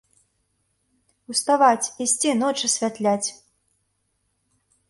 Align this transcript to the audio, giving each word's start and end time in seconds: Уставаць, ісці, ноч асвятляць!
Уставаць, 1.33 1.91
ісці, 2.05 2.31
ноч 2.41 2.57
асвятляць! 2.71 3.29